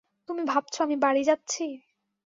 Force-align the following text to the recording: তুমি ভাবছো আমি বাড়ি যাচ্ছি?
তুমি 0.29 0.43
ভাবছো 0.45 0.79
আমি 0.83 0.95
বাড়ি 1.03 1.21
যাচ্ছি? 1.23 1.65